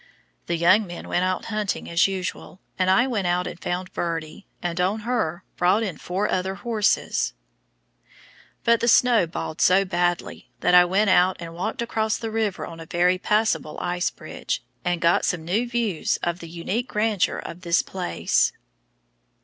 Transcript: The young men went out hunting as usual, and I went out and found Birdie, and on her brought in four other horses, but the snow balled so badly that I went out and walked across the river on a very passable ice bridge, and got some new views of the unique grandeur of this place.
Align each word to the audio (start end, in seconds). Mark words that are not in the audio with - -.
The 0.47 0.55
young 0.57 0.87
men 0.87 1.07
went 1.07 1.23
out 1.25 1.45
hunting 1.45 1.87
as 1.87 2.07
usual, 2.07 2.59
and 2.79 2.89
I 2.89 3.05
went 3.05 3.27
out 3.27 3.45
and 3.45 3.59
found 3.61 3.93
Birdie, 3.93 4.47
and 4.59 4.81
on 4.81 5.01
her 5.01 5.43
brought 5.57 5.83
in 5.83 5.99
four 5.99 6.27
other 6.27 6.55
horses, 6.55 7.33
but 8.63 8.79
the 8.79 8.87
snow 8.87 9.27
balled 9.27 9.61
so 9.61 9.85
badly 9.85 10.49
that 10.61 10.73
I 10.73 10.85
went 10.85 11.11
out 11.11 11.37
and 11.39 11.53
walked 11.53 11.83
across 11.83 12.17
the 12.17 12.31
river 12.31 12.65
on 12.65 12.79
a 12.79 12.87
very 12.87 13.19
passable 13.19 13.77
ice 13.79 14.09
bridge, 14.09 14.63
and 14.83 15.01
got 15.01 15.23
some 15.23 15.45
new 15.45 15.69
views 15.69 16.17
of 16.23 16.39
the 16.39 16.49
unique 16.49 16.87
grandeur 16.87 17.37
of 17.37 17.61
this 17.61 17.83
place. 17.83 18.53